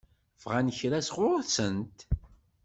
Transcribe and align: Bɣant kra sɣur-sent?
Bɣant 0.43 0.75
kra 0.79 0.99
sɣur-sent? 1.07 1.97